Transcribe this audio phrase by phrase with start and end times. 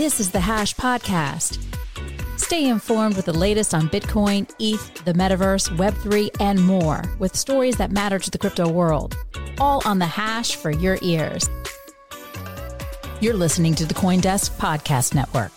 [0.00, 1.62] This is the Hash Podcast.
[2.38, 7.76] Stay informed with the latest on Bitcoin, ETH, the metaverse, Web3, and more with stories
[7.76, 9.14] that matter to the crypto world.
[9.58, 11.50] All on the Hash for your ears.
[13.20, 15.52] You're listening to the Coindesk Podcast Network.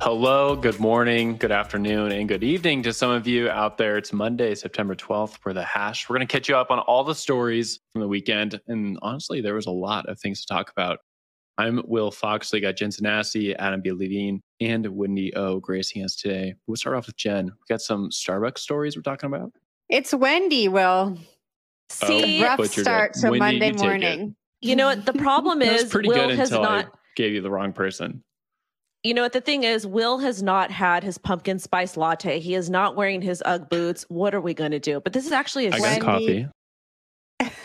[0.00, 3.98] Hello, good morning, good afternoon, and good evening to some of you out there.
[3.98, 6.08] It's Monday, September 12th for the hash.
[6.08, 8.58] We're going to catch you up on all the stories from the weekend.
[8.68, 11.00] And honestly, there was a lot of things to talk about.
[11.58, 13.90] I'm Will Foxley, got Jen Sanasie, Adam B.
[13.90, 15.58] Levine, and Wendy O.
[15.58, 16.54] gracing us today.
[16.68, 17.46] We'll start off with Jen.
[17.46, 19.50] We got some Starbucks stories we're talking about.
[19.88, 21.16] It's Wendy, Will.
[21.18, 21.20] Oh,
[21.90, 23.84] See, Oh, Rough start to Wendy, Monday you take it.
[23.84, 24.36] morning.
[24.60, 25.04] you know what?
[25.04, 26.84] The problem is pretty Will good has until not.
[26.86, 28.22] I gave you the wrong person.
[29.02, 29.32] You know what?
[29.32, 32.38] The thing is, Will has not had his pumpkin spice latte.
[32.38, 34.04] He is not wearing his UGG boots.
[34.08, 35.00] What are we going to do?
[35.00, 36.46] But this is actually a I got coffee.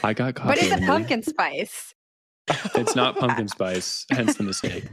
[0.03, 0.47] I got coffee.
[0.49, 1.92] What is a pumpkin spice?
[2.75, 4.85] It's not pumpkin spice, hence the mistake.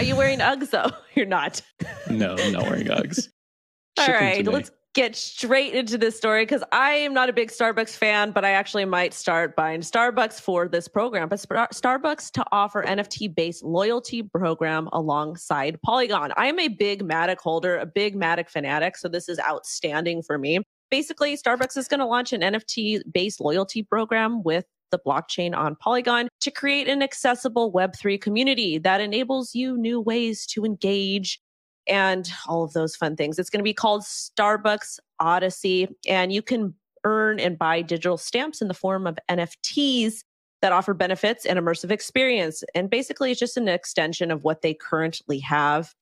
[0.00, 0.90] Are you wearing Uggs though?
[1.14, 1.62] You're not.
[2.10, 3.28] No, I'm not wearing Uggs.
[3.98, 7.28] All Ship them to right, let's get straight into this story because I am not
[7.28, 11.28] a big Starbucks fan, but I actually might start buying Starbucks for this program.
[11.28, 16.32] But Star- Starbucks to offer NFT based loyalty program alongside Polygon.
[16.36, 20.38] I am a big Matic holder, a big Matic fanatic, so this is outstanding for
[20.38, 20.60] me.
[20.90, 25.76] Basically, Starbucks is going to launch an NFT based loyalty program with the blockchain on
[25.76, 31.40] Polygon to create an accessible Web3 community that enables you new ways to engage
[31.86, 33.38] and all of those fun things.
[33.38, 36.74] It's going to be called Starbucks Odyssey, and you can
[37.04, 40.24] earn and buy digital stamps in the form of NFTs
[40.62, 42.64] that offer benefits and immersive experience.
[42.74, 45.92] And basically, it's just an extension of what they currently have.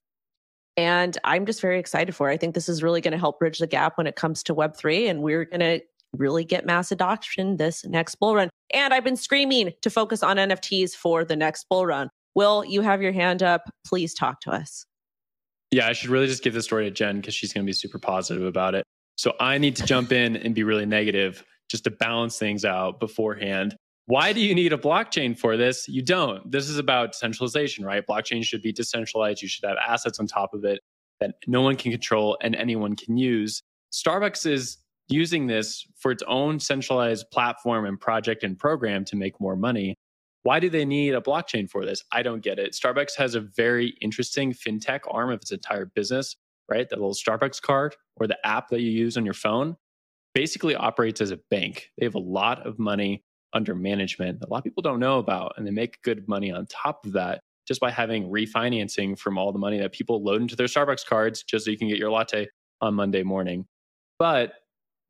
[0.77, 2.35] And I'm just very excited for it.
[2.35, 4.55] I think this is really going to help bridge the gap when it comes to
[4.55, 5.81] Web3, and we're going to
[6.17, 8.51] really get mass adoption this next bull run.
[8.75, 12.11] And I've been screaming to focus on NFTs for the next bull run.
[12.35, 13.69] Will, you have your hand up.
[13.87, 14.87] Please talk to us.
[15.71, 17.73] Yeah, I should really just give this story to Jen because she's going to be
[17.73, 18.85] super positive about it.
[19.17, 23.01] So I need to jump in and be really negative just to balance things out
[23.01, 23.77] beforehand.
[24.07, 25.87] Why do you need a blockchain for this?
[25.89, 26.51] You don't.
[26.51, 28.05] This is about decentralization, right?
[28.07, 29.41] Blockchain should be decentralized.
[29.41, 30.81] You should have assets on top of it
[31.21, 33.63] that no one can control and anyone can use.
[33.93, 39.41] Starbucks is using this for its own centralized platform and project and program to make
[39.41, 39.95] more money.
[40.45, 42.03] Why do they need a blockchain for this?
[42.13, 42.73] I don't get it.
[42.73, 46.37] Starbucks has a very interesting fintech arm of its entire business,
[46.69, 46.89] right?
[46.89, 49.77] That little Starbucks card or the app that you use on your phone
[50.35, 51.91] basically operates as a bank.
[51.99, 55.19] They have a lot of money under management that a lot of people don't know
[55.19, 59.39] about, and they make good money on top of that just by having refinancing from
[59.39, 61.99] all the money that people load into their Starbucks cards just so you can get
[61.99, 62.49] your latte
[62.81, 63.67] on Monday morning.
[64.19, 64.55] But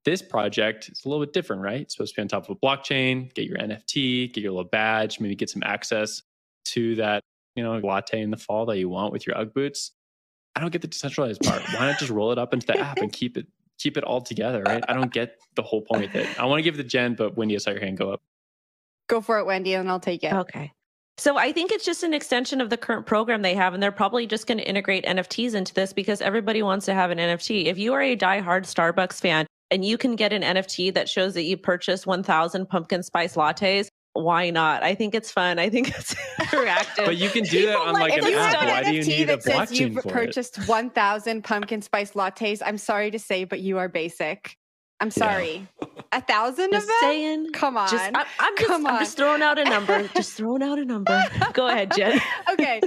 [0.05, 1.83] this project is a little bit different, right?
[1.83, 4.69] It's supposed to be on top of a blockchain, get your NFT, get your little
[4.69, 6.23] badge, maybe get some access
[6.67, 7.23] to that,
[7.55, 9.93] you know, latte in the fall that you want with your UGG boots.
[10.55, 11.63] I don't get the decentralized part.
[11.63, 13.47] Why not just roll it up into the app and keep it
[13.79, 14.85] keep it all together, right?
[14.89, 16.29] I don't get the whole point of it.
[16.39, 18.23] I want to give it to Jen, but Wendy, I saw your hand go up.
[19.09, 20.33] Go for it, Wendy, and I'll take it.
[20.33, 20.73] Okay.
[21.19, 23.93] So I think it's just an extension of the current program they have, and they're
[23.93, 27.67] probably just going to integrate NFTs into this because everybody wants to have an NFT.
[27.67, 31.35] If you are a diehard Starbucks fan and you can get an NFT that shows
[31.35, 34.83] that you purchased 1,000 pumpkin spice lattes, why not?
[34.83, 35.59] I think it's fun.
[35.59, 37.07] I think it's interactive.
[37.07, 38.41] But you can do that People on like like If an you it.
[38.43, 38.55] app.
[38.57, 40.13] have Why an do you NFT need a that says blockchain you've for it?
[40.13, 44.57] purchased 1,000 pumpkin spice lattes, I'm sorry to say, but you are basic.
[45.01, 45.67] I'm sorry.
[46.13, 46.97] A thousand Just of them?
[47.01, 47.53] saying.
[47.53, 47.89] Come on.
[47.89, 50.07] Just, I, I'm just, Come I'm just throwing out a number.
[50.15, 51.25] just throwing out a number.
[51.55, 52.21] Go ahead, Jen.
[52.53, 52.81] okay.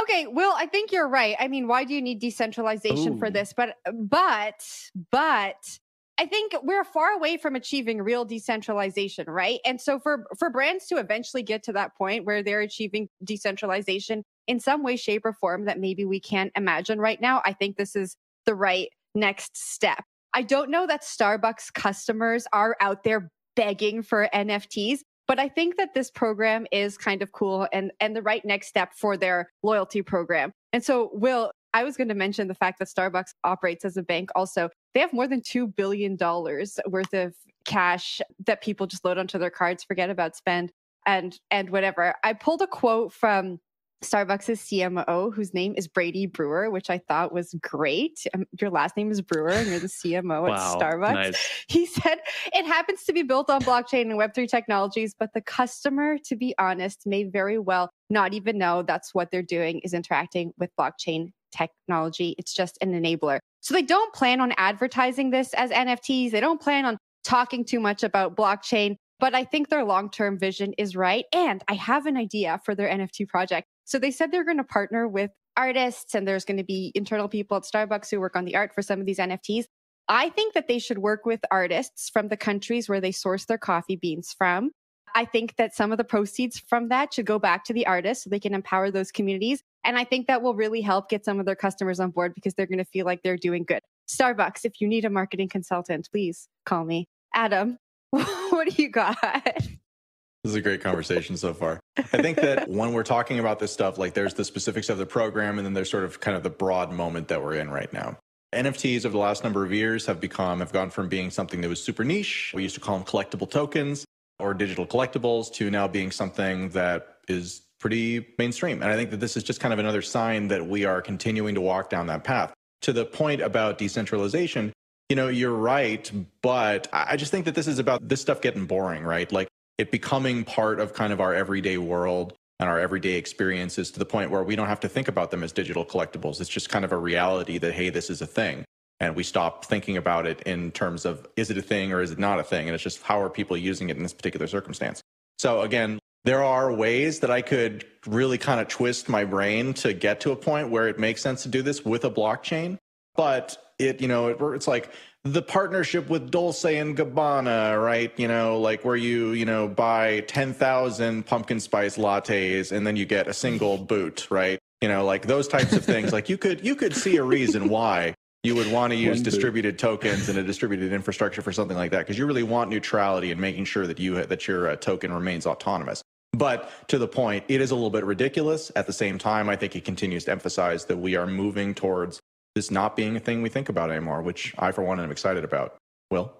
[0.00, 1.34] Okay, Will, I think you're right.
[1.40, 3.54] I mean, why do you need decentralization for this?
[3.56, 4.62] But but
[5.10, 5.78] but
[6.18, 9.60] I think we're far away from achieving real decentralization, right?
[9.66, 14.24] And so for for brands to eventually get to that point where they're achieving decentralization
[14.46, 17.76] in some way shape or form that maybe we can't imagine right now, I think
[17.76, 18.16] this is
[18.46, 20.04] the right next step.
[20.32, 25.76] I don't know that Starbucks customers are out there begging for NFTs, but I think
[25.76, 29.50] that this program is kind of cool and and the right next step for their
[29.62, 30.52] loyalty program.
[30.72, 34.02] And so, Will, I was going to mention the fact that Starbucks operates as a
[34.02, 34.30] bank.
[34.34, 37.34] Also, they have more than two billion dollars worth of
[37.66, 40.72] cash that people just load onto their cards, forget about spend,
[41.04, 42.14] and and whatever.
[42.24, 43.60] I pulled a quote from
[44.02, 48.26] Starbucks' CMO, whose name is Brady Brewer, which I thought was great.
[48.32, 50.54] Um, your last name is Brewer, and you're the CMO wow.
[50.54, 51.14] at Starbucks.
[51.14, 51.64] Nice.
[51.68, 52.18] He said
[52.54, 56.54] it happens to be built on blockchain and Web3 technologies, but the customer, to be
[56.58, 61.32] honest, may very well not even know that's what they're doing is interacting with blockchain
[61.56, 62.34] technology.
[62.38, 63.38] It's just an enabler.
[63.60, 66.30] So they don't plan on advertising this as NFTs.
[66.30, 70.38] They don't plan on talking too much about blockchain, but I think their long term
[70.38, 71.24] vision is right.
[71.32, 73.66] And I have an idea for their NFT project.
[73.84, 77.28] So they said they're going to partner with artists and there's going to be internal
[77.28, 79.64] people at Starbucks who work on the art for some of these NFTs.
[80.08, 83.58] I think that they should work with artists from the countries where they source their
[83.58, 84.70] coffee beans from.
[85.14, 88.24] I think that some of the proceeds from that should go back to the artists
[88.24, 89.62] so they can empower those communities.
[89.86, 92.54] And I think that will really help get some of their customers on board because
[92.54, 93.80] they're going to feel like they're doing good.
[94.08, 97.06] Starbucks, if you need a marketing consultant, please call me.
[97.32, 97.78] Adam,
[98.10, 99.16] what do you got?
[99.22, 101.78] This is a great conversation so far.
[101.96, 105.06] I think that when we're talking about this stuff, like there's the specifics of the
[105.06, 107.92] program, and then there's sort of kind of the broad moment that we're in right
[107.92, 108.18] now.
[108.54, 111.68] NFTs over the last number of years have become, have gone from being something that
[111.68, 112.52] was super niche.
[112.54, 114.04] We used to call them collectible tokens
[114.38, 118.82] or digital collectibles to now being something that is pretty mainstream.
[118.82, 121.54] And I think that this is just kind of another sign that we are continuing
[121.54, 122.52] to walk down that path.
[122.82, 124.72] To the point about decentralization,
[125.08, 126.10] you know, you're right,
[126.42, 129.30] but I just think that this is about this stuff getting boring, right?
[129.30, 129.46] Like
[129.78, 134.04] it becoming part of kind of our everyday world and our everyday experiences to the
[134.04, 136.40] point where we don't have to think about them as digital collectibles.
[136.40, 138.64] It's just kind of a reality that, hey, this is a thing.
[138.98, 142.10] And we stop thinking about it in terms of is it a thing or is
[142.10, 142.66] it not a thing?
[142.66, 145.00] And it's just how are people using it in this particular circumstance?
[145.38, 149.92] So again, there are ways that I could really kind of twist my brain to
[149.92, 152.78] get to a point where it makes sense to do this with a blockchain.
[153.14, 154.90] But it, you know, it, it's like
[155.22, 158.12] the partnership with Dolce and Gabbana, right?
[158.18, 163.06] You know, like where you, you know, buy 10,000 pumpkin spice lattes and then you
[163.06, 164.58] get a single boot, right?
[164.80, 166.12] You know, like those types of things.
[166.12, 169.78] Like you could, you could see a reason why you would want to use distributed
[169.78, 173.40] tokens and a distributed infrastructure for something like that because you really want neutrality and
[173.40, 176.02] making sure that you that your uh, token remains autonomous.
[176.36, 178.70] But to the point, it is a little bit ridiculous.
[178.76, 182.20] At the same time, I think it continues to emphasize that we are moving towards
[182.54, 185.44] this not being a thing we think about anymore, which I, for one, am excited
[185.44, 185.76] about.
[186.10, 186.32] Will?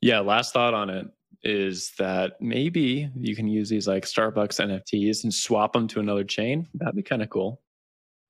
[0.00, 1.06] Yeah, last thought on it
[1.42, 6.24] is that maybe you can use these like Starbucks NFTs and swap them to another
[6.24, 6.66] chain.
[6.74, 7.60] That'd be kind of cool.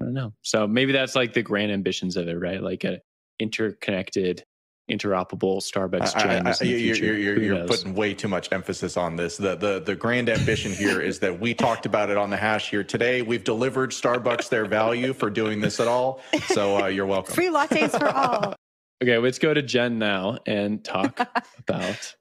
[0.00, 0.32] I don't know.
[0.42, 2.62] So maybe that's like the grand ambitions of it, right?
[2.62, 3.00] Like a
[3.38, 4.44] interconnected,
[4.90, 9.16] interoperable Starbucks I- I- I- you're you're, you're, you're putting way too much emphasis on
[9.16, 9.36] this.
[9.36, 12.70] The, the, the grand ambition here is that we talked about it on the hash
[12.70, 13.22] here today.
[13.22, 16.20] We've delivered Starbucks their value for doing this at all.
[16.46, 17.34] So uh, you're welcome.
[17.34, 18.54] Free lattes for all.
[19.02, 21.20] Okay, let's go to Jen now and talk
[21.58, 22.14] about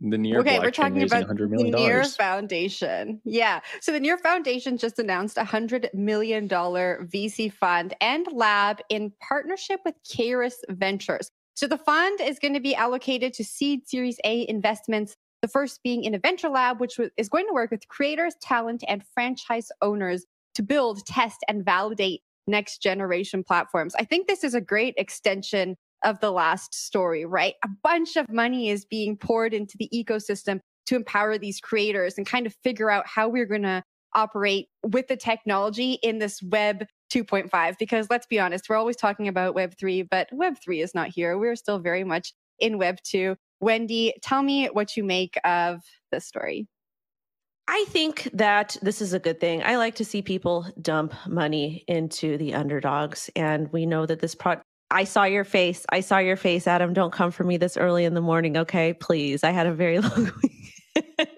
[0.00, 1.46] the near okay, we're talking about the.
[1.46, 3.20] Near Foundation.
[3.24, 3.60] Yeah.
[3.80, 9.80] So the Near Foundation just announced a $100 million VC fund and lab in partnership
[9.84, 11.30] with Caerus Ventures.
[11.56, 15.16] So the fund is going to be allocated to seed Series A investments.
[15.40, 18.84] The first being in a venture lab, which is going to work with creators, talent,
[18.86, 23.94] and franchise owners to build, test, and validate next generation platforms.
[23.98, 27.54] I think this is a great extension of the last story, right?
[27.64, 32.26] A bunch of money is being poured into the ecosystem to empower these creators and
[32.26, 33.82] kind of figure out how we're going to
[34.14, 39.28] operate with the technology in this web 2.5 because let's be honest we're always talking
[39.28, 42.96] about web 3 but web 3 is not here we're still very much in web
[43.04, 46.66] 2 wendy tell me what you make of this story
[47.68, 49.62] I think that this is a good thing.
[49.64, 53.28] I like to see people dump money into the underdogs.
[53.34, 55.84] And we know that this pro I saw your face.
[55.88, 56.92] I saw your face, Adam.
[56.92, 58.92] Don't come for me this early in the morning, okay?
[58.92, 59.42] Please.
[59.42, 61.28] I had a very long week.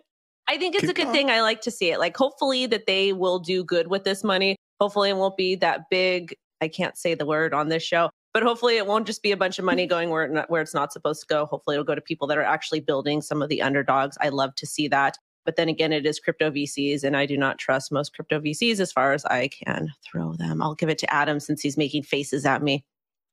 [0.49, 1.15] I think it's Keep a good going.
[1.15, 1.31] thing.
[1.31, 1.99] I like to see it.
[1.99, 4.57] Like, hopefully, that they will do good with this money.
[4.81, 6.35] Hopefully, it won't be that big.
[6.61, 9.37] I can't say the word on this show, But hopefully, it won't just be a
[9.37, 9.91] bunch of money mm-hmm.
[9.91, 11.45] going where, it, where it's not supposed to go.
[11.47, 14.17] Hopefully, it'll go to people that are actually building some of the underdogs.
[14.21, 15.19] I love to see that.
[15.45, 18.81] But then again, it is crypto VCs, and I do not trust most crypto VCs
[18.81, 20.63] as far as I can throw them.
[20.63, 22.85] I'll give it to Adam since he's making faces at me.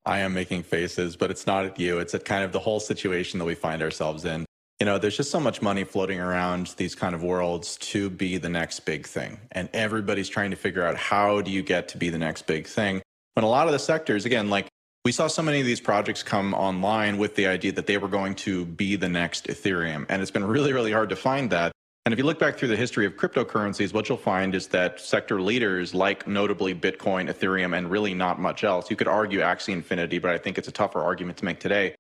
[0.06, 1.98] I am making faces, but it's not at you.
[2.00, 4.46] It's at kind of the whole situation that we find ourselves in.
[4.86, 8.38] You know, there's just so much money floating around these kind of worlds to be
[8.38, 9.40] the next big thing.
[9.52, 12.68] And everybody's trying to figure out how do you get to be the next big
[12.68, 13.02] thing.
[13.34, 14.68] When a lot of the sectors, again, like
[15.04, 18.08] we saw so many of these projects come online with the idea that they were
[18.08, 20.06] going to be the next Ethereum.
[20.08, 21.72] And it's been really, really hard to find that.
[22.06, 25.00] And if you look back through the history of cryptocurrencies, what you'll find is that
[25.00, 28.92] sector leaders like notably Bitcoin, Ethereum, and really not much else.
[28.92, 31.96] You could argue Axie Infinity, but I think it's a tougher argument to make today.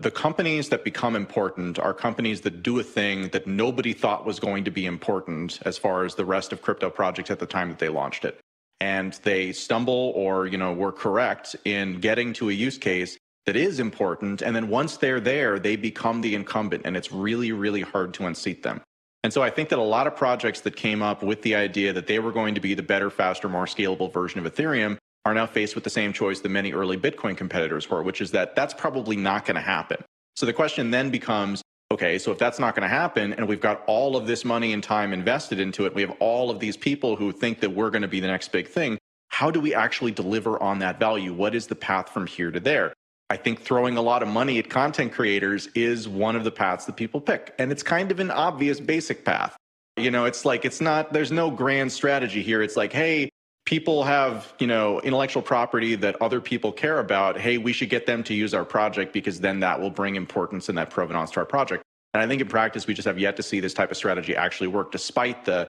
[0.00, 4.40] The companies that become important are companies that do a thing that nobody thought was
[4.40, 7.68] going to be important as far as the rest of crypto projects at the time
[7.68, 8.40] that they launched it.
[8.80, 13.56] And they stumble or, you know, were correct in getting to a use case that
[13.56, 14.40] is important.
[14.40, 18.26] And then once they're there, they become the incumbent and it's really, really hard to
[18.26, 18.80] unseat them.
[19.22, 21.92] And so I think that a lot of projects that came up with the idea
[21.92, 25.34] that they were going to be the better, faster, more scalable version of Ethereum are
[25.34, 28.56] now faced with the same choice that many early Bitcoin competitors were, which is that
[28.56, 30.02] that's probably not going to happen.
[30.36, 31.62] So the question then becomes
[31.92, 34.72] okay, so if that's not going to happen and we've got all of this money
[34.72, 37.90] and time invested into it, we have all of these people who think that we're
[37.90, 38.96] going to be the next big thing,
[39.28, 41.32] how do we actually deliver on that value?
[41.32, 42.92] What is the path from here to there?
[43.28, 46.84] I think throwing a lot of money at content creators is one of the paths
[46.86, 47.54] that people pick.
[47.58, 49.56] And it's kind of an obvious basic path.
[49.96, 52.62] You know, it's like, it's not, there's no grand strategy here.
[52.62, 53.30] It's like, hey,
[53.70, 57.38] people have, you know, intellectual property that other people care about.
[57.38, 60.68] Hey, we should get them to use our project because then that will bring importance
[60.68, 61.84] and that provenance to our project.
[62.12, 64.34] And I think in practice, we just have yet to see this type of strategy
[64.34, 65.68] actually work, despite the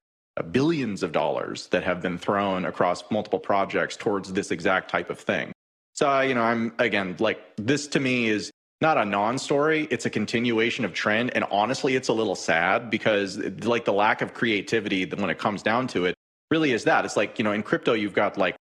[0.49, 5.19] billions of dollars that have been thrown across multiple projects towards this exact type of
[5.19, 5.51] thing.
[5.93, 8.49] So, uh, you know, I'm again, like this to me is
[8.81, 13.37] not a non-story it's a continuation of trend and honestly it's a little sad because
[13.63, 16.15] like the lack of creativity when it comes down to it
[16.51, 18.55] really is that it's like you know in crypto you've got like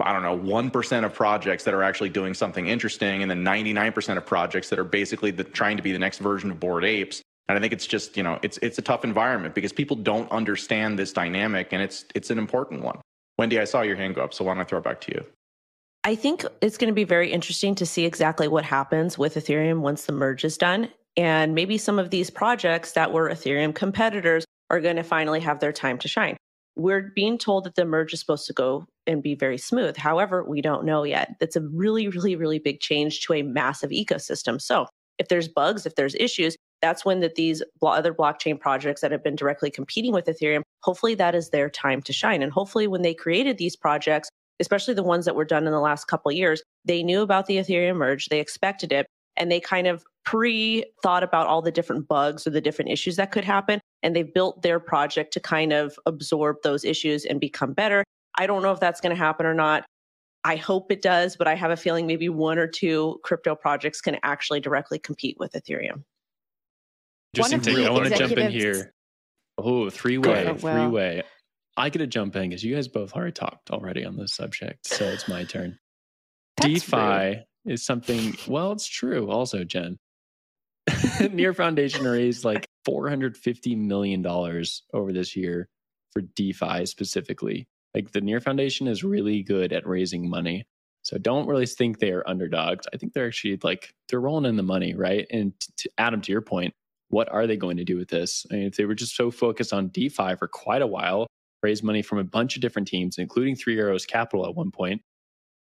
[0.00, 4.16] i don't know 1% of projects that are actually doing something interesting and then 99%
[4.16, 7.22] of projects that are basically the, trying to be the next version of bored apes
[7.48, 10.30] and i think it's just you know it's it's a tough environment because people don't
[10.30, 13.00] understand this dynamic and it's it's an important one
[13.38, 15.12] wendy i saw your hand go up so why don't i throw it back to
[15.12, 15.24] you
[16.06, 19.80] I think it's going to be very interesting to see exactly what happens with Ethereum
[19.80, 20.90] once the merge is done.
[21.16, 25.60] And maybe some of these projects that were Ethereum competitors are going to finally have
[25.60, 26.36] their time to shine.
[26.76, 29.96] We're being told that the merge is supposed to go and be very smooth.
[29.96, 31.36] However, we don't know yet.
[31.40, 34.60] That's a really, really, really big change to a massive ecosystem.
[34.60, 34.86] So
[35.18, 39.22] if there's bugs, if there's issues, that's when that these other blockchain projects that have
[39.22, 42.42] been directly competing with Ethereum, hopefully that is their time to shine.
[42.42, 44.28] And hopefully when they created these projects,
[44.60, 47.56] especially the ones that were done in the last couple years, they knew about the
[47.56, 52.08] Ethereum merge, they expected it, and they kind of pre thought about all the different
[52.08, 53.80] bugs or the different issues that could happen.
[54.02, 58.04] And they've built their project to kind of absorb those issues and become better.
[58.36, 59.84] I don't know if that's going to happen or not.
[60.42, 64.00] I hope it does, but I have a feeling maybe one or two crypto projects
[64.00, 66.02] can actually directly compete with Ethereum.
[67.34, 68.92] Just I want to jump in here.
[69.56, 71.22] Oh, three way, three way.
[71.76, 74.86] I get to jump in because you guys both already talked already on this subject.
[74.86, 75.78] So it's my turn.
[76.60, 77.44] DeFi rude.
[77.66, 79.98] is something, well, it's true also, Jen.
[81.32, 85.68] Near Foundation raised like $450 million over this year
[86.12, 87.66] for DeFi specifically.
[87.94, 90.64] Like the Near Foundation is really good at raising money.
[91.02, 92.86] So don't really think they are underdogs.
[92.92, 95.26] I think they're actually like, they're rolling in the money, right?
[95.30, 96.74] And to Adam, to your point,
[97.08, 98.46] what are they going to do with this?
[98.50, 101.26] I mean, if they were just so focused on DeFi for quite a while,
[101.62, 104.70] raised money from a bunch of different teams, including Three Arrows Capital at one.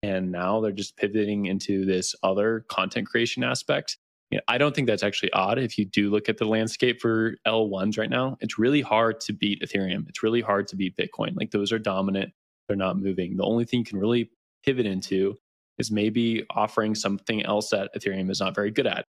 [0.03, 3.99] And now they're just pivoting into this other content creation aspect.
[4.47, 5.59] I don't think that's actually odd.
[5.59, 9.33] If you do look at the landscape for L1s right now, it's really hard to
[9.33, 10.09] beat Ethereum.
[10.09, 11.35] It's really hard to beat Bitcoin.
[11.35, 12.33] Like those are dominant,
[12.69, 13.37] they're not moving.
[13.37, 14.31] The only thing you can really
[14.65, 15.35] pivot into
[15.79, 19.05] is maybe offering something else that Ethereum is not very good at.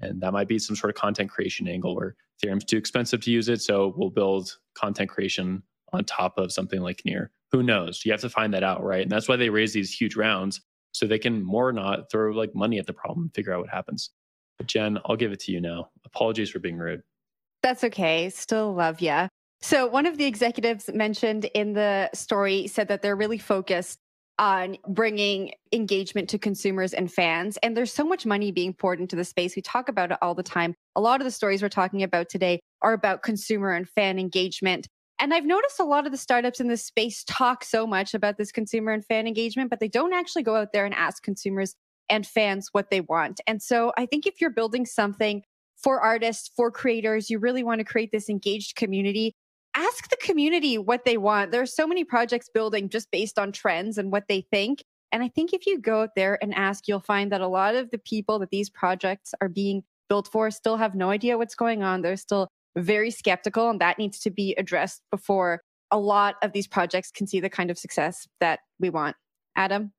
[0.00, 3.30] And that might be some sort of content creation angle where Ethereum's too expensive to
[3.30, 3.60] use it.
[3.60, 5.62] So we'll build content creation
[5.92, 7.32] on top of something like near.
[7.50, 8.02] Who knows?
[8.04, 9.02] You have to find that out, right?
[9.02, 10.60] And that's why they raise these huge rounds
[10.92, 13.60] so they can more or not throw like money at the problem and figure out
[13.60, 14.10] what happens.
[14.60, 15.88] But Jen, I'll give it to you now.
[16.04, 17.00] Apologies for being rude.
[17.62, 18.28] That's okay.
[18.28, 19.26] Still love you.
[19.62, 24.00] So, one of the executives mentioned in the story said that they're really focused
[24.38, 27.56] on bringing engagement to consumers and fans.
[27.62, 29.56] And there's so much money being poured into the space.
[29.56, 30.74] We talk about it all the time.
[30.94, 34.88] A lot of the stories we're talking about today are about consumer and fan engagement.
[35.18, 38.36] And I've noticed a lot of the startups in this space talk so much about
[38.36, 41.74] this consumer and fan engagement, but they don't actually go out there and ask consumers
[42.10, 43.40] and fans what they want.
[43.46, 45.42] And so I think if you're building something
[45.82, 49.32] for artists, for creators, you really want to create this engaged community.
[49.74, 51.52] Ask the community what they want.
[51.52, 54.82] There are so many projects building just based on trends and what they think.
[55.12, 57.74] And I think if you go out there and ask, you'll find that a lot
[57.74, 61.54] of the people that these projects are being built for still have no idea what's
[61.54, 62.02] going on.
[62.02, 66.68] They're still very skeptical, and that needs to be addressed before a lot of these
[66.68, 69.16] projects can see the kind of success that we want.
[69.56, 69.92] Adam?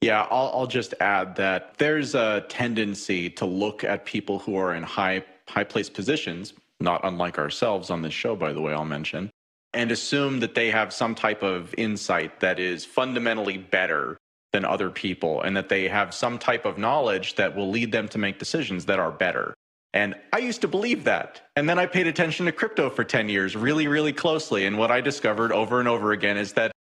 [0.00, 4.74] Yeah, I'll, I'll just add that there's a tendency to look at people who are
[4.74, 8.84] in high high placed positions, not unlike ourselves on this show, by the way, I'll
[8.84, 9.30] mention,
[9.72, 14.18] and assume that they have some type of insight that is fundamentally better
[14.52, 18.08] than other people and that they have some type of knowledge that will lead them
[18.08, 19.54] to make decisions that are better.
[19.94, 21.42] And I used to believe that.
[21.56, 24.66] And then I paid attention to crypto for 10 years really, really closely.
[24.66, 26.72] And what I discovered over and over again is that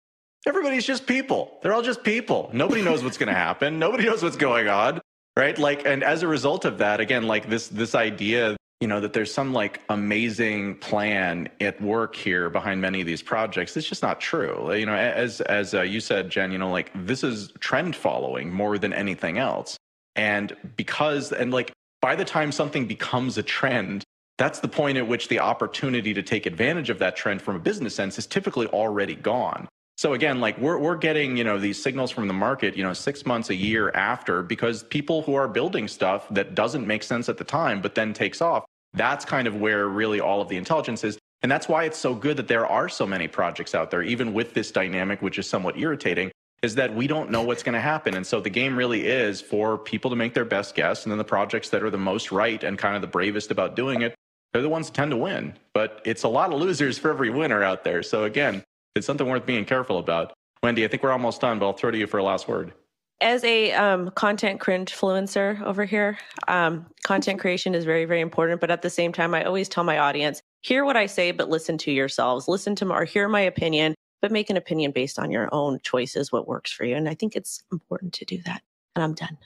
[0.47, 1.59] everybody's just people.
[1.61, 2.49] They're all just people.
[2.53, 3.79] Nobody knows what's going to happen.
[3.79, 5.01] Nobody knows what's going on.
[5.37, 5.57] Right.
[5.57, 9.13] Like, and as a result of that, again, like this, this idea, you know, that
[9.13, 13.77] there's some like amazing plan at work here behind many of these projects.
[13.77, 14.73] It's just not true.
[14.73, 18.51] You know, as, as uh, you said, Jen, you know, like this is trend following
[18.51, 19.77] more than anything else.
[20.15, 24.03] And because, and like, by the time something becomes a trend,
[24.37, 27.59] that's the point at which the opportunity to take advantage of that trend from a
[27.59, 29.67] business sense is typically already gone.
[29.97, 32.93] So again, like we're we're getting, you know, these signals from the market, you know,
[32.93, 37.29] 6 months a year after because people who are building stuff that doesn't make sense
[37.29, 38.63] at the time but then takes off,
[38.93, 41.17] that's kind of where really all of the intelligence is.
[41.41, 44.33] And that's why it's so good that there are so many projects out there even
[44.33, 47.81] with this dynamic which is somewhat irritating is that we don't know what's going to
[47.81, 48.15] happen.
[48.15, 51.03] And so the game really is for people to make their best guess.
[51.03, 53.75] And then the projects that are the most right and kind of the bravest about
[53.75, 54.13] doing it,
[54.53, 55.53] they're the ones that tend to win.
[55.73, 58.01] But it's a lot of losers for every winner out there.
[58.01, 58.63] So again,
[58.95, 60.33] it's something worth being careful about.
[60.63, 62.73] Wendy, I think we're almost done, but I'll throw to you for a last word.
[63.19, 66.17] As a um, content cringe influencer over here,
[66.47, 68.61] um, content creation is very, very important.
[68.61, 71.49] But at the same time, I always tell my audience, hear what I say, but
[71.49, 72.47] listen to yourselves.
[72.47, 76.31] Listen to or hear my opinion but make an opinion based on your own choices,
[76.31, 76.95] what works for you.
[76.95, 78.61] And I think it's important to do that.
[78.95, 79.37] And I'm done.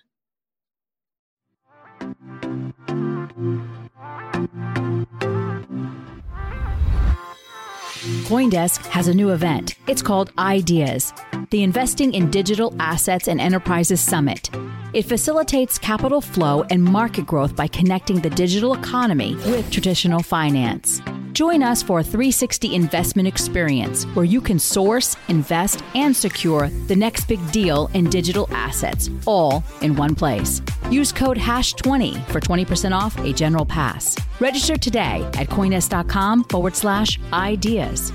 [8.01, 9.75] Coindesk has a new event.
[9.85, 11.13] It's called Ideas,
[11.51, 14.49] the Investing in Digital Assets and Enterprises Summit.
[14.93, 20.99] It facilitates capital flow and market growth by connecting the digital economy with traditional finance.
[21.31, 26.95] Join us for a 360 investment experience where you can source, invest, and secure the
[26.95, 30.61] next big deal in digital assets, all in one place.
[30.89, 34.17] Use code HASH20 for 20% off a general pass.
[34.41, 38.11] Register today at coindesk.com forward slash ideas.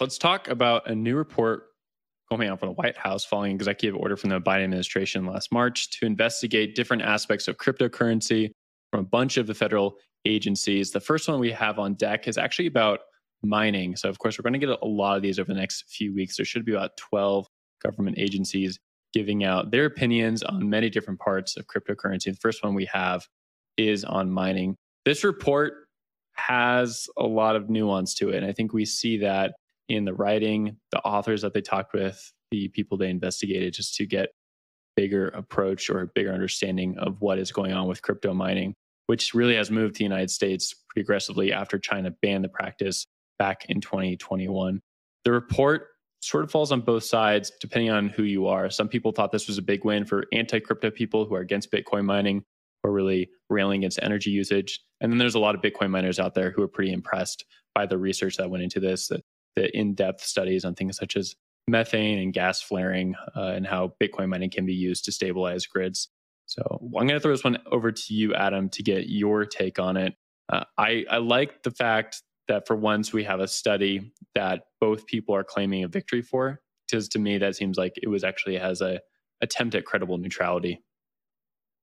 [0.00, 1.68] Let's talk about a new report
[2.30, 5.90] coming out from the White House following executive order from the Biden administration last March
[5.90, 8.50] to investigate different aspects of cryptocurrency
[8.90, 10.90] from a bunch of the federal agencies.
[10.90, 13.00] The first one we have on deck is actually about
[13.42, 13.96] mining.
[13.96, 16.14] So, of course, we're going to get a lot of these over the next few
[16.14, 16.36] weeks.
[16.36, 17.46] There should be about 12
[17.82, 18.78] government agencies
[19.12, 22.24] giving out their opinions on many different parts of cryptocurrency.
[22.24, 23.26] The first one we have
[23.76, 24.76] is on mining.
[25.04, 25.74] This report
[26.32, 28.36] has a lot of nuance to it.
[28.36, 29.54] And I think we see that
[29.88, 34.06] in the writing, the authors that they talked with, the people they investigated, just to
[34.06, 34.30] get
[34.96, 38.74] bigger approach or a bigger understanding of what is going on with crypto mining,
[39.06, 43.06] which really has moved to the United States pretty aggressively after China banned the practice
[43.38, 44.80] back in 2021.
[45.24, 45.88] The report
[46.22, 48.70] sort of falls on both sides depending on who you are.
[48.70, 51.70] Some people thought this was a big win for anti crypto people who are against
[51.70, 52.42] Bitcoin mining
[52.82, 54.80] or really railing against energy usage.
[55.00, 57.44] And then there's a lot of Bitcoin miners out there who are pretty impressed
[57.74, 59.22] by the research that went into this, that
[59.56, 61.34] the in-depth studies on things such as
[61.68, 66.08] methane and gas flaring uh, and how Bitcoin mining can be used to stabilize grids.
[66.46, 69.78] So I'm going to throw this one over to you, Adam, to get your take
[69.78, 70.14] on it.
[70.52, 75.06] Uh, I, I like the fact that for once we have a study that both
[75.06, 78.56] people are claiming a victory for, because to me that seems like it was actually
[78.56, 79.00] has a
[79.40, 80.82] attempt at credible neutrality.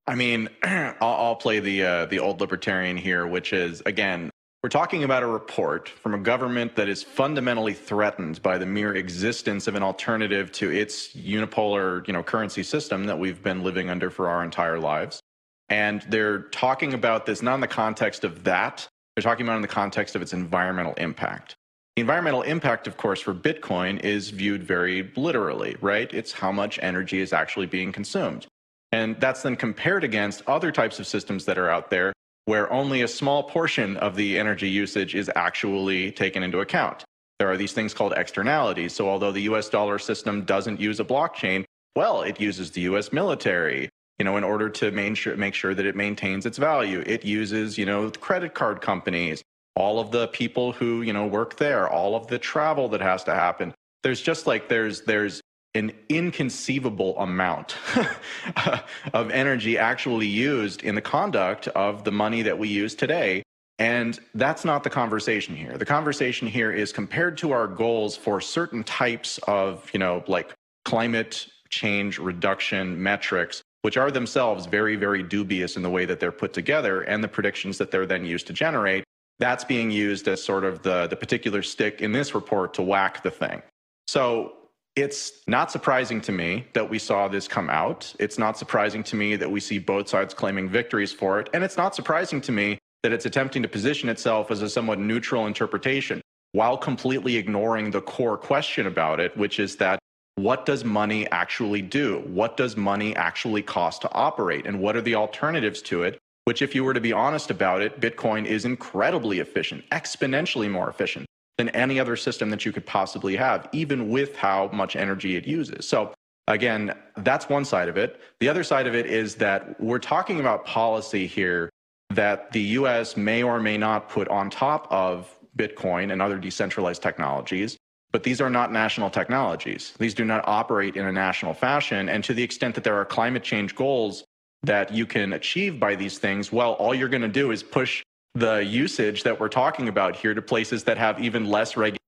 [0.08, 4.30] I mean, I'll, play the uh, the old libertarian here, which is again
[4.64, 8.96] we're talking about a report from a government that is fundamentally threatened by the mere
[8.96, 13.90] existence of an alternative to its unipolar, you know, currency system that we've been living
[13.90, 15.20] under for our entire lives.
[15.68, 19.62] And they're talking about this not in the context of that, they're talking about in
[19.62, 21.56] the context of its environmental impact.
[21.98, 26.12] The environmental impact, of course, for Bitcoin is viewed very literally, right?
[26.14, 28.48] It's how much energy is actually being consumed.
[28.94, 32.14] And that's then compared against other types of systems that are out there
[32.46, 37.04] where only a small portion of the energy usage is actually taken into account.
[37.40, 38.94] There are these things called externalities.
[38.94, 43.12] So, although the US dollar system doesn't use a blockchain, well, it uses the US
[43.12, 47.04] military, you know, in order to make sure, make sure that it maintains its value.
[47.06, 49.42] It uses, you know, credit card companies,
[49.76, 53.24] all of the people who, you know, work there, all of the travel that has
[53.26, 53.74] to happen.
[54.04, 55.42] There's just like, there's, there's,
[55.76, 57.76] an inconceivable amount
[59.14, 63.44] of energy actually used in the conduct of the money that we use today.
[63.80, 65.78] And that's not the conversation here.
[65.78, 70.54] The conversation here is compared to our goals for certain types of, you know, like
[70.86, 76.32] climate change reduction metrics, which are themselves very, very dubious in the way that they're
[76.32, 79.04] put together and the predictions that they're then used to generate.
[79.40, 83.24] That's being used as sort of the, the particular stick in this report to whack
[83.24, 83.64] the thing.
[84.06, 84.54] So
[84.96, 88.14] it's not surprising to me that we saw this come out.
[88.20, 91.50] It's not surprising to me that we see both sides claiming victories for it.
[91.54, 95.00] And it's not surprising to me that it's attempting to position itself as a somewhat
[95.00, 99.98] neutral interpretation while completely ignoring the core question about it, which is that
[100.36, 102.20] what does money actually do?
[102.28, 104.68] What does money actually cost to operate?
[104.68, 106.20] And what are the alternatives to it?
[106.46, 110.90] Which, if you were to be honest about it, Bitcoin is incredibly efficient, exponentially more
[110.90, 111.26] efficient
[111.58, 115.46] than any other system that you could possibly have, even with how much energy it
[115.46, 115.88] uses.
[115.88, 116.14] So,
[116.48, 118.20] again, that's one side of it.
[118.40, 121.70] The other side of it is that we're talking about policy here
[122.10, 127.02] that the US may or may not put on top of Bitcoin and other decentralized
[127.02, 127.78] technologies.
[128.12, 129.94] But these are not national technologies.
[129.98, 132.10] These do not operate in a national fashion.
[132.10, 134.24] And to the extent that there are climate change goals
[134.62, 138.04] that you can achieve by these things, well, all you're going to do is push
[138.36, 142.00] the usage that we're talking about here to places that have even less regulation.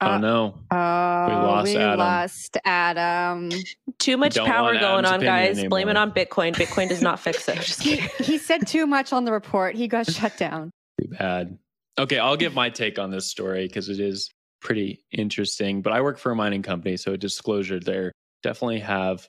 [0.00, 0.46] Uh, oh no.
[0.70, 1.98] Uh, we lost we Adam.
[1.98, 3.50] Lost Adam.
[3.98, 5.58] Too much power going on, guys.
[5.58, 5.70] Anymore.
[5.70, 6.54] Blame it on Bitcoin.
[6.54, 7.58] Bitcoin does not fix it.
[7.58, 9.74] he, he said too much on the report.
[9.74, 10.70] He got shut down.
[11.00, 11.58] Too bad.
[11.98, 15.82] Okay, I'll give my take on this story because it is pretty interesting.
[15.82, 18.12] But I work for a mining company, so a disclosure there.
[18.44, 19.28] Definitely have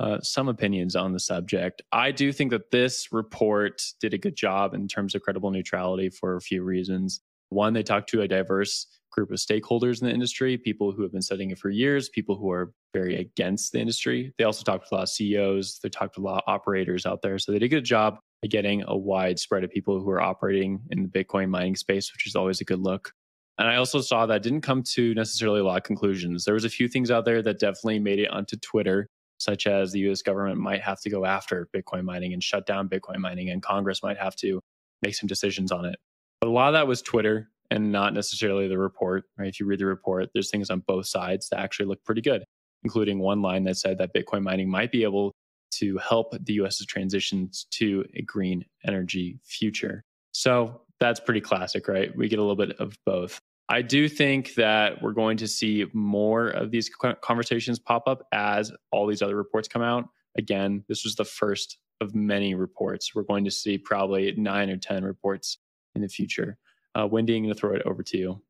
[0.00, 1.82] uh, some opinions on the subject.
[1.92, 6.08] I do think that this report did a good job in terms of credible neutrality
[6.08, 7.20] for a few reasons.
[7.50, 11.12] One, they talked to a diverse group of stakeholders in the industry, people who have
[11.12, 14.32] been studying it for years, people who are very against the industry.
[14.38, 17.04] They also talked to a lot of CEOs, they talked to a lot of operators
[17.04, 17.38] out there.
[17.38, 20.22] So they did a good job of getting a wide spread of people who are
[20.22, 23.12] operating in the Bitcoin mining space, which is always a good look.
[23.58, 26.46] And I also saw that didn't come to necessarily a lot of conclusions.
[26.46, 29.90] There was a few things out there that definitely made it onto Twitter such as
[29.90, 33.50] the US government might have to go after Bitcoin mining and shut down Bitcoin mining,
[33.50, 34.60] and Congress might have to
[35.02, 35.96] make some decisions on it.
[36.40, 39.24] But a lot of that was Twitter and not necessarily the report.
[39.38, 39.48] Right?
[39.48, 42.44] If you read the report, there's things on both sides that actually look pretty good,
[42.84, 45.32] including one line that said that Bitcoin mining might be able
[45.72, 50.02] to help the US's transitions to a green energy future.
[50.32, 52.14] So that's pretty classic, right?
[52.14, 53.40] We get a little bit of both.
[53.70, 56.90] I do think that we're going to see more of these
[57.22, 60.08] conversations pop up as all these other reports come out.
[60.36, 63.14] Again, this was the first of many reports.
[63.14, 65.58] We're going to see probably nine or 10 reports
[65.94, 66.58] in the future.
[66.96, 68.42] Uh, Wendy, I'm going to throw it over to you.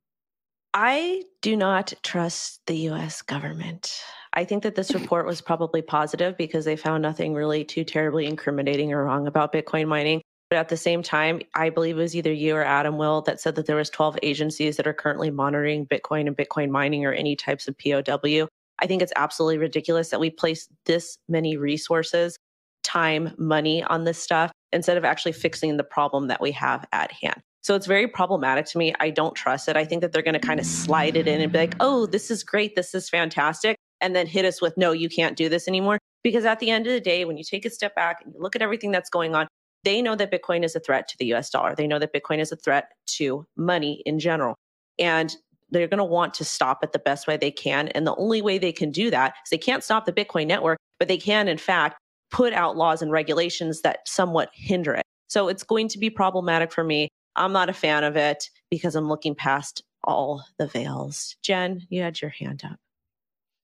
[0.73, 3.93] I do not trust the US government.
[4.33, 8.25] I think that this report was probably positive because they found nothing really too terribly
[8.25, 10.23] incriminating or wrong about Bitcoin mining.
[10.51, 13.41] But at the same time, I believe it was either you or Adam Will that
[13.41, 17.13] said that there was 12 agencies that are currently monitoring Bitcoin and Bitcoin mining or
[17.13, 18.49] any types of POW.
[18.81, 22.37] I think it's absolutely ridiculous that we place this many resources,
[22.83, 27.13] time, money on this stuff instead of actually fixing the problem that we have at
[27.13, 27.41] hand.
[27.63, 28.95] So it's very problematic to me.
[28.99, 29.77] I don't trust it.
[29.77, 32.07] I think that they're going to kind of slide it in and be like, oh,
[32.07, 32.75] this is great.
[32.75, 33.77] This is fantastic.
[34.01, 35.99] And then hit us with, no, you can't do this anymore.
[36.25, 38.41] Because at the end of the day, when you take a step back and you
[38.41, 39.47] look at everything that's going on,
[39.85, 41.75] they know that Bitcoin is a threat to the US dollar.
[41.75, 44.55] They know that Bitcoin is a threat to money in general.
[44.99, 45.35] And
[45.71, 47.89] they're going to want to stop it the best way they can.
[47.89, 50.79] And the only way they can do that is they can't stop the Bitcoin network,
[50.99, 51.99] but they can, in fact,
[52.31, 55.05] put out laws and regulations that somewhat hinder it.
[55.29, 57.09] So it's going to be problematic for me.
[57.37, 61.37] I'm not a fan of it because I'm looking past all the veils.
[61.43, 62.79] Jen, you had your hand up.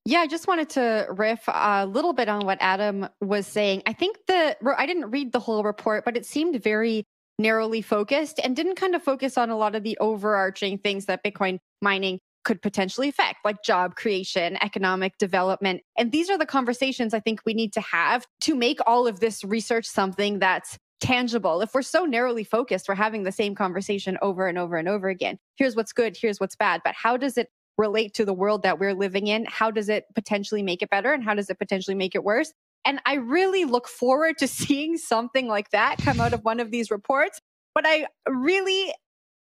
[0.07, 3.83] Yeah, I just wanted to riff a little bit on what Adam was saying.
[3.85, 7.03] I think the I didn't read the whole report, but it seemed very
[7.37, 11.25] narrowly focused and didn't kind of focus on a lot of the overarching things that
[11.25, 15.81] Bitcoin mining could potentially affect, like job creation, economic development.
[15.97, 19.19] And these are the conversations I think we need to have to make all of
[19.19, 21.59] this research something that's tangible.
[21.59, 25.09] If we're so narrowly focused, we're having the same conversation over and over and over
[25.09, 25.37] again.
[25.57, 26.79] Here's what's good, here's what's bad.
[26.85, 29.45] But how does it relate to the world that we're living in?
[29.45, 31.13] How does it potentially make it better?
[31.13, 32.53] And how does it potentially make it worse?
[32.85, 36.71] And I really look forward to seeing something like that come out of one of
[36.71, 37.39] these reports.
[37.75, 38.93] But I really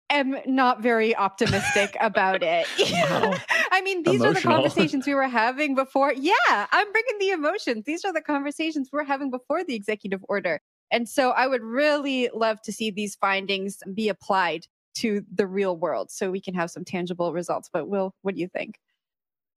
[0.09, 2.67] am not very optimistic about it.
[3.09, 3.35] Wow.
[3.71, 6.11] I mean, these are the conversations we were having before.
[6.13, 7.85] Yeah, I'm bringing the emotions.
[7.85, 10.59] These are the conversations we were having before the executive order.
[10.91, 14.65] And so I would really love to see these findings be applied
[14.95, 17.69] to the real world so we can have some tangible results.
[17.71, 18.75] But Will, what do you think?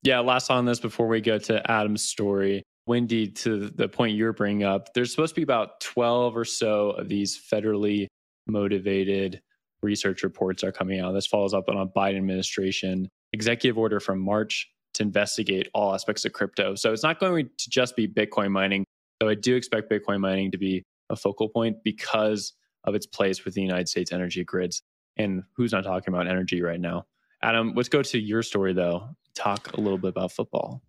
[0.03, 2.62] Yeah, last on this before we go to Adam's story.
[2.87, 6.90] Wendy, to the point you're bringing up, there's supposed to be about 12 or so
[6.90, 8.09] of these federally
[8.49, 9.40] motivated
[9.83, 11.12] research reports are coming out.
[11.12, 16.25] This follows up on a Biden administration executive order from March to investigate all aspects
[16.25, 16.75] of crypto.
[16.75, 18.85] So it's not going to just be Bitcoin mining,
[19.21, 22.53] though I do expect Bitcoin mining to be a focal point because
[22.85, 24.83] of its place with the United States energy grids.
[25.16, 27.07] And who's not talking about energy right now?
[27.42, 29.09] Adam, let's go to your story though.
[29.35, 30.83] Talk a little bit about football.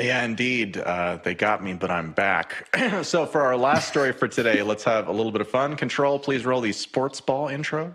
[0.00, 0.78] Yeah, indeed.
[0.78, 2.68] Uh, they got me, but I'm back.
[3.02, 5.76] so, for our last story for today, let's have a little bit of fun.
[5.76, 7.94] Control, please roll the sports ball intro.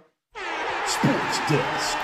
[0.86, 1.98] Sports Desk.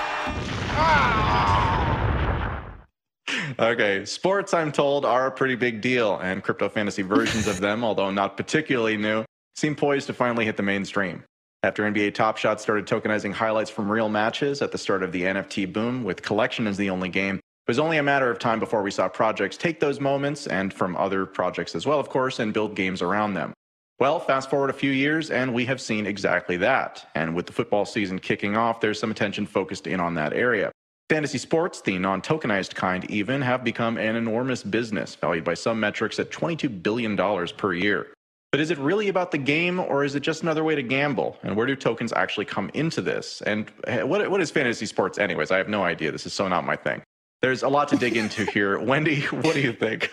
[3.58, 7.84] Okay, sports, I'm told, are a pretty big deal, and crypto fantasy versions of them,
[7.84, 11.22] although not particularly new, seem poised to finally hit the mainstream.
[11.64, 15.22] After NBA Top Shot started tokenizing highlights from real matches at the start of the
[15.22, 18.58] NFT boom, with collection as the only game, it was only a matter of time
[18.58, 22.40] before we saw projects take those moments, and from other projects as well, of course,
[22.40, 23.52] and build games around them.
[24.00, 27.08] Well, fast forward a few years, and we have seen exactly that.
[27.14, 30.72] And with the football season kicking off, there's some attention focused in on that area.
[31.10, 35.78] Fantasy sports, the non tokenized kind even, have become an enormous business, valued by some
[35.78, 37.16] metrics at $22 billion
[37.56, 38.08] per year.
[38.52, 41.38] But is it really about the game, or is it just another way to gamble?
[41.42, 43.40] And where do tokens actually come into this?
[43.46, 45.50] And eh, what, what is fantasy sports, anyways?
[45.50, 46.12] I have no idea.
[46.12, 47.02] This is so not my thing.
[47.40, 48.78] There's a lot to dig into here.
[48.78, 50.10] Wendy, what do you think?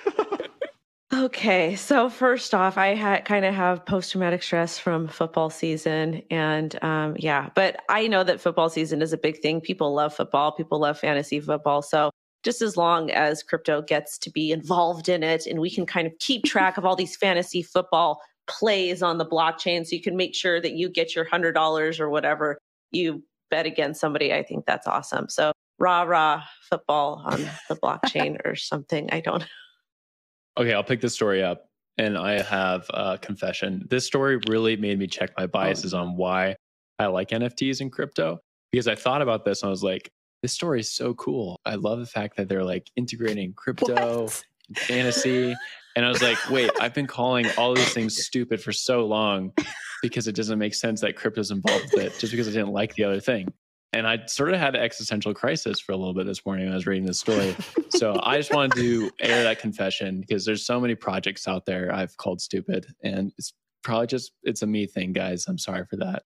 [1.12, 6.22] Okay, so first off, I ha- kind of have post traumatic stress from football season.
[6.30, 9.60] And um, yeah, but I know that football season is a big thing.
[9.60, 11.82] People love football, people love fantasy football.
[11.82, 12.12] So
[12.44, 16.08] just as long as crypto gets to be involved in it and we can kind
[16.08, 20.16] of keep track of all these fantasy football plays on the blockchain so you can
[20.16, 22.58] make sure that you get your $100 or whatever
[22.92, 25.30] you bet against somebody, I think that's awesome.
[25.30, 29.10] So rah rah football on the blockchain or something.
[29.12, 29.44] I don't
[30.60, 31.66] Okay, I'll pick this story up.
[31.98, 33.86] And I have a confession.
[33.90, 35.48] This story really made me check my oh.
[35.48, 36.56] biases on why
[36.98, 38.40] I like NFTs and crypto
[38.72, 40.10] because I thought about this and I was like,
[40.42, 41.60] this story is so cool.
[41.66, 44.44] I love the fact that they're like integrating crypto, What?
[44.76, 45.56] fantasy.
[45.96, 49.52] And I was like, wait, I've been calling all these things stupid for so long
[50.02, 52.96] because it doesn't make sense that crypto's involved with it just because I didn't like
[52.96, 53.52] the other thing.
[53.92, 56.74] And I sort of had an existential crisis for a little bit this morning when
[56.74, 57.56] I was reading this story.
[57.90, 61.92] so I just wanted to air that confession because there's so many projects out there
[61.92, 62.86] I've called stupid.
[63.04, 63.52] And it's
[63.84, 65.48] probably just, it's a me thing, guys.
[65.48, 66.22] I'm sorry for that.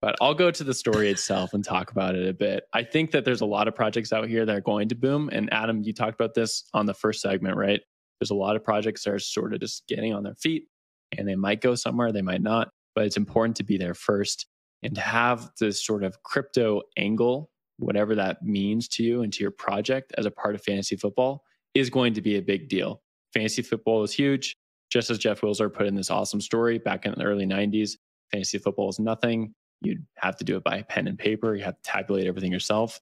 [0.00, 2.64] But I'll go to the story itself and talk about it a bit.
[2.72, 5.28] I think that there's a lot of projects out here that are going to boom.
[5.32, 7.80] And Adam, you talked about this on the first segment, right?
[8.20, 10.68] There's a lot of projects that are sort of just getting on their feet
[11.16, 14.46] and they might go somewhere, they might not, but it's important to be there first
[14.82, 19.40] and to have this sort of crypto angle, whatever that means to you and to
[19.42, 21.42] your project as a part of fantasy football
[21.74, 23.02] is going to be a big deal.
[23.34, 24.56] Fantasy football is huge.
[24.90, 27.92] Just as Jeff Wilser put in this awesome story back in the early 90s,
[28.32, 29.54] fantasy football is nothing.
[29.80, 31.54] You'd have to do it by pen and paper.
[31.54, 33.00] You have to tabulate everything yourself.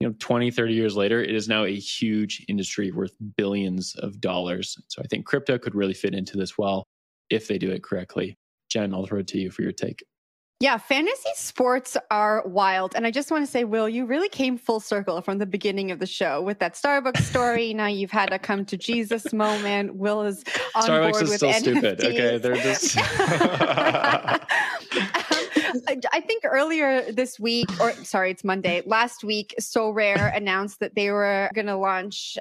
[0.00, 4.20] You know, 20, 30 years later, it is now a huge industry worth billions of
[4.20, 4.78] dollars.
[4.88, 6.86] So I think crypto could really fit into this well
[7.30, 8.36] if they do it correctly.
[8.70, 10.04] Jen, I'll throw it to you for your take.
[10.60, 12.96] Yeah, fantasy sports are wild.
[12.96, 15.92] And I just want to say, Will, you really came full circle from the beginning
[15.92, 17.72] of the show with that Starbucks story.
[17.74, 19.94] now you've had a come to Jesus moment.
[19.94, 20.42] Will is
[20.74, 21.60] on Starbucks board is with still NFTs.
[21.60, 22.04] stupid.
[22.04, 22.96] Okay, they're just.
[25.86, 30.94] I I think earlier this week, or sorry, it's Monday, last week, Sorare announced that
[30.94, 32.38] they were going to launch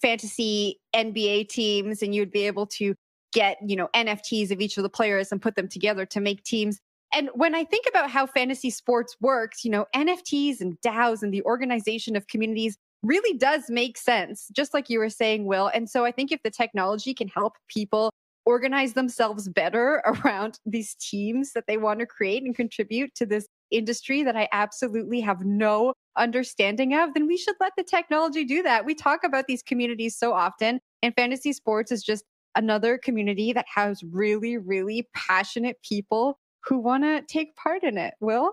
[0.00, 2.94] fantasy NBA teams and you'd be able to
[3.32, 6.42] get, you know, NFTs of each of the players and put them together to make
[6.44, 6.78] teams.
[7.12, 11.32] And when I think about how fantasy sports works, you know, NFTs and DAOs and
[11.32, 15.70] the organization of communities really does make sense, just like you were saying, Will.
[15.72, 18.10] And so I think if the technology can help people
[18.48, 23.46] organize themselves better around these teams that they want to create and contribute to this
[23.70, 28.62] industry that I absolutely have no understanding of, then we should let the technology do
[28.62, 28.86] that.
[28.86, 33.66] We talk about these communities so often, and fantasy sports is just another community that
[33.72, 38.14] has really, really passionate people who want to take part in it.
[38.18, 38.52] Will?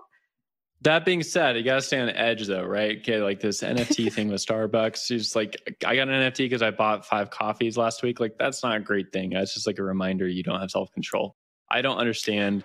[0.82, 2.98] That being said, you gotta stay on the edge though, right?
[2.98, 4.88] Okay, like this NFT thing with Starbucks.
[4.88, 8.20] It's just like I got an NFT because I bought five coffees last week.
[8.20, 9.30] Like that's not a great thing.
[9.30, 11.34] That's just like a reminder you don't have self control.
[11.70, 12.64] I don't understand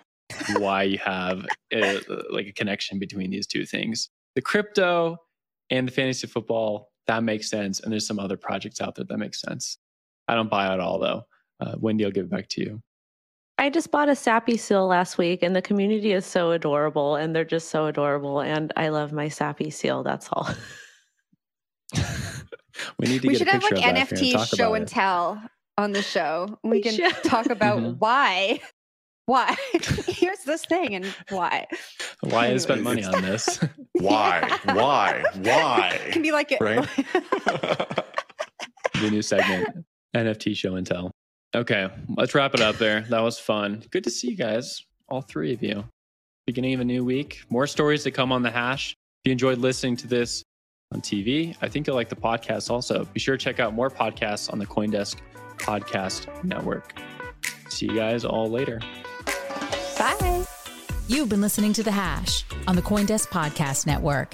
[0.58, 4.10] why you have a, like a connection between these two things.
[4.36, 5.18] the crypto
[5.70, 7.80] and the fantasy football, that makes sense.
[7.80, 9.78] And there's some other projects out there that make sense.
[10.28, 11.24] I don't buy it all though.
[11.60, 12.82] Uh, Wendy, I'll give it back to you.
[13.62, 17.36] I just bought a sappy seal last week, and the community is so adorable, and
[17.36, 20.02] they're just so adorable, and I love my sappy seal.
[20.02, 20.50] That's all.
[22.98, 24.74] we need to we get should a have like of that for you NFT show
[24.74, 24.88] and it.
[24.90, 25.40] tell
[25.78, 26.58] on the show.
[26.64, 27.14] We, We can should.
[27.24, 27.98] talk about Mhm.
[28.00, 28.62] why.
[29.28, 29.56] Why?
[30.08, 31.68] Here's this thing and why.
[32.22, 33.60] Why I spent money on this?
[33.94, 34.42] Why?
[34.66, 35.24] Why?
[35.36, 36.00] It Why?
[36.12, 36.90] can be like a, Right?
[38.96, 41.12] the new segment, NFT show and tell.
[41.54, 43.02] Okay, let's wrap it up there.
[43.10, 43.84] That was fun.
[43.92, 45.84] Good to see you guys, all three of you.
[46.48, 48.92] Beginning of a new week, more stories to come on the hash.
[48.92, 50.44] If you enjoyed listening to this
[50.94, 53.06] on TV, I think you'll like the podcast also.
[53.06, 55.18] Be sure to check out more podcasts on the Coindesk
[55.58, 57.00] Podcast Network.
[57.70, 58.80] See you guys all later.
[59.98, 60.46] Bye.
[61.08, 64.34] You've been listening to The Hash on the Coindesk Podcast Network.